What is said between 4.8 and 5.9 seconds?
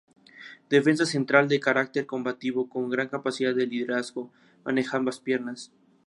ambas piernas.